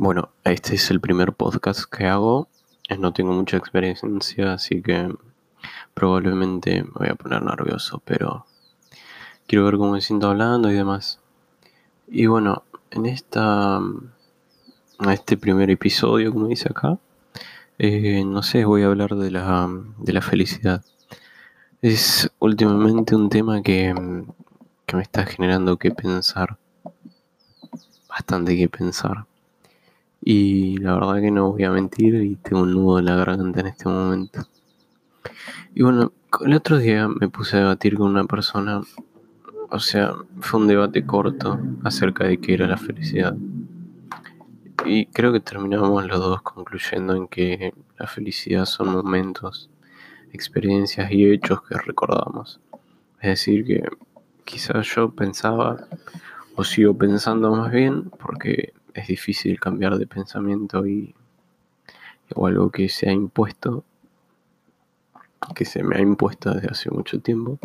[0.00, 2.46] Bueno, este es el primer podcast que hago.
[2.88, 5.12] Eh, No tengo mucha experiencia, así que
[5.92, 8.46] probablemente me voy a poner nervioso, pero
[9.48, 11.18] quiero ver cómo me siento hablando y demás.
[12.06, 13.80] Y bueno, en esta,
[15.10, 16.96] este primer episodio, como dice acá,
[17.78, 19.68] eh, no sé, voy a hablar de la,
[19.98, 20.84] de la felicidad.
[21.82, 23.92] Es últimamente un tema que,
[24.86, 26.56] que me está generando que pensar,
[28.08, 29.26] bastante que pensar.
[30.30, 33.60] Y la verdad que no voy a mentir y tengo un nudo en la garganta
[33.60, 34.46] en este momento.
[35.74, 36.12] Y bueno,
[36.44, 38.82] el otro día me puse a debatir con una persona,
[39.70, 43.34] o sea, fue un debate corto acerca de qué era la felicidad.
[44.84, 49.70] Y creo que terminamos los dos concluyendo en que la felicidad son momentos,
[50.34, 52.60] experiencias y hechos que recordamos.
[53.22, 53.82] Es decir, que
[54.44, 55.88] quizás yo pensaba,
[56.54, 61.14] o sigo pensando más bien, porque es difícil cambiar de pensamiento y
[62.34, 63.84] o algo que se ha impuesto,
[65.54, 67.58] que se me ha impuesto desde hace mucho tiempo.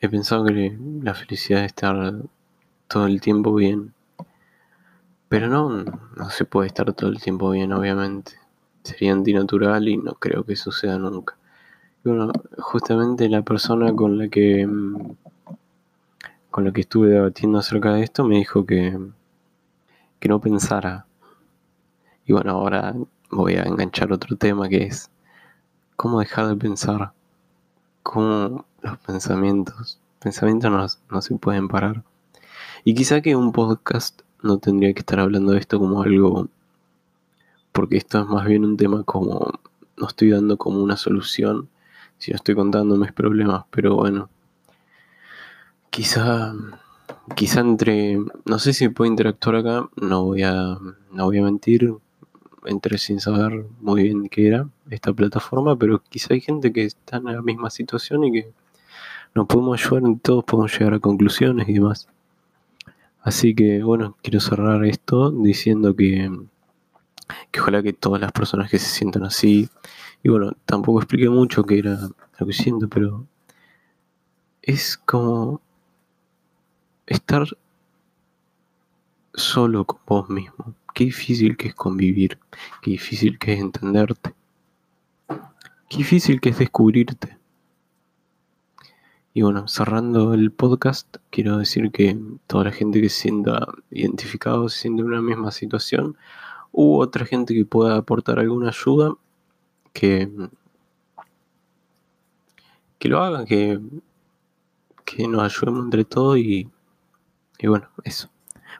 [0.00, 2.14] He pensado que la felicidad es estar
[2.88, 3.94] todo el tiempo bien.
[5.28, 8.32] Pero no, no se puede estar todo el tiempo bien, obviamente.
[8.82, 11.36] Sería antinatural y no creo que suceda nunca.
[12.04, 14.66] Y bueno, justamente la persona con la que
[16.50, 18.98] con la que estuve debatiendo acerca de esto me dijo que,
[20.20, 21.06] que no pensara.
[22.24, 22.94] Y bueno, ahora
[23.30, 25.10] voy a enganchar otro tema que es
[25.96, 27.12] cómo dejar de pensar,
[28.02, 32.04] cómo los pensamientos, pensamientos no, no se pueden parar.
[32.84, 36.48] Y quizá que un podcast no tendría que estar hablando de esto como algo,
[37.72, 39.52] porque esto es más bien un tema como,
[39.96, 41.68] no estoy dando como una solución,
[42.18, 44.28] si no estoy contando mis problemas, pero bueno,
[45.90, 46.54] quizá,
[47.34, 50.78] quizá entre, no sé si puedo interactuar acá, no voy a,
[51.12, 51.94] no voy a mentir,
[52.64, 57.18] entré sin saber muy bien qué era esta plataforma, pero quizá hay gente que está
[57.18, 58.52] en la misma situación y que
[59.34, 62.08] nos podemos ayudar y todos podemos llegar a conclusiones y demás.
[63.22, 66.30] Así que bueno, quiero cerrar esto diciendo que,
[67.50, 69.68] que ojalá que todas las personas que se sientan así,
[70.22, 71.98] y bueno, tampoco expliqué mucho qué era
[72.38, 73.26] lo que siento, pero
[74.62, 75.60] es como
[77.08, 77.46] estar
[79.34, 80.74] solo con vos mismo.
[80.94, 82.38] Qué difícil que es convivir,
[82.82, 84.34] qué difícil que es entenderte,
[85.88, 87.38] qué difícil que es descubrirte.
[89.32, 94.68] Y bueno, cerrando el podcast, quiero decir que toda la gente que se sienta identificado,
[94.68, 96.16] se siente en una misma situación,
[96.72, 99.14] u otra gente que pueda aportar alguna ayuda,
[99.92, 100.28] que,
[102.98, 103.80] que lo haga, que,
[105.04, 106.68] que nos ayudemos entre todos y,
[107.58, 108.28] y bueno, eso.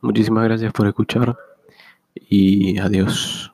[0.00, 1.36] Muchísimas gracias por escuchar
[2.28, 3.53] y adiós.